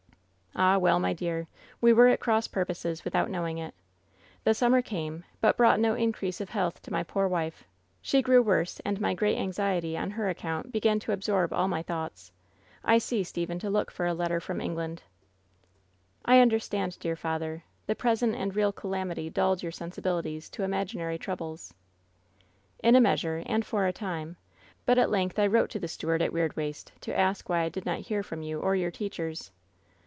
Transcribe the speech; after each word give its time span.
"^Ah, 0.61 0.77
well, 0.77 0.99
my 0.99 1.13
dear, 1.13 1.47
we 1.79 1.93
were 1.93 2.09
at 2.09 2.19
cross 2.19 2.45
purposes 2.49 3.05
with 3.05 3.15
out 3.15 3.29
knowing 3.31 3.57
it. 3.57 3.73
The 4.43 4.53
summer 4.53 4.81
came, 4.81 5.23
but 5.39 5.55
brought 5.55 5.79
no 5.79 5.93
in 5.95 6.11
crease 6.11 6.41
of 6.41 6.49
health 6.49 6.81
to 6.81 6.91
my 6.91 7.03
poor 7.03 7.25
wife. 7.29 7.63
She 8.01 8.21
grew 8.21 8.41
worse, 8.41 8.81
and 8.81 8.97
WHEN 8.99 9.15
SHADOWS 9.15 9.15
DIE 9.15 9.15
208 9.15 9.15
my 9.15 9.37
great 9.37 9.41
anxiety 9.41 9.97
on 9.97 10.11
her 10.11 10.27
account 10.29 10.73
began 10.73 10.99
to 10.99 11.13
absorb 11.13 11.53
all 11.53 11.69
my 11.69 11.81
thoughts. 11.81 12.33
I 12.83 12.97
ceased 12.97 13.37
even 13.37 13.59
to 13.59 13.69
look 13.69 13.91
for 13.91 14.05
a 14.05 14.13
letter 14.13 14.41
from 14.41 14.59
England/ 14.59 15.03
^* 15.03 15.03
*I 16.25 16.41
understand, 16.41 16.99
dear 16.99 17.15
father; 17.15 17.63
the 17.87 17.95
present 17.95 18.35
and 18.35 18.53
real 18.53 18.73
calamity 18.73 19.29
dulled 19.29 19.63
your 19.63 19.71
sensibilities 19.71 20.49
to 20.49 20.63
imaginary 20.63 21.17
troubles.'" 21.17 21.73
^In 22.83 22.97
a 22.97 23.01
measure 23.01 23.41
and 23.45 23.65
for 23.65 23.87
a 23.87 23.93
time; 23.93 24.35
but 24.85 24.97
at 24.97 25.09
length 25.09 25.39
I 25.39 25.47
wrote 25.47 25.69
to 25.71 25.79
the 25.79 25.87
steward 25.87 26.21
at 26.21 26.33
Weirdwaste 26.33 26.91
to 26.99 27.17
ask 27.17 27.47
why 27.47 27.61
I 27.61 27.69
did 27.69 27.85
not 27.85 27.99
hear 28.01 28.21
from 28.21 28.41
you 28.41 28.59
or 28.59 28.75
your 28.75 28.91
teachers. 28.91 29.49